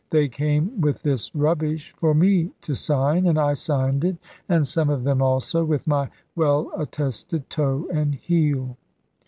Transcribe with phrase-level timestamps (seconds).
[0.09, 4.17] They came with this rubbish for me to sign; and I signed it
[4.49, 8.77] (and some of them also) with my well attested toe and heel.